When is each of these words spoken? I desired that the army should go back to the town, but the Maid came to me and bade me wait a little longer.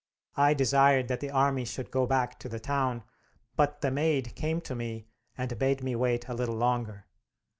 I 0.35 0.55
desired 0.55 1.09
that 1.09 1.19
the 1.19 1.29
army 1.29 1.63
should 1.63 1.91
go 1.91 2.07
back 2.07 2.39
to 2.39 2.49
the 2.49 2.59
town, 2.59 3.03
but 3.55 3.81
the 3.81 3.91
Maid 3.91 4.33
came 4.33 4.59
to 4.61 4.73
me 4.73 5.05
and 5.37 5.59
bade 5.59 5.83
me 5.83 5.95
wait 5.95 6.27
a 6.27 6.33
little 6.33 6.55
longer. 6.57 7.05